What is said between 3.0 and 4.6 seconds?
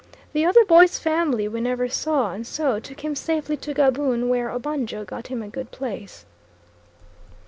him safely to Gaboon, where